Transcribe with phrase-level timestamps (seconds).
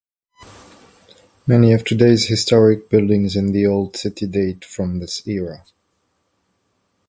[1.45, 5.63] Many of today's historic buildings in the Old City date from this era.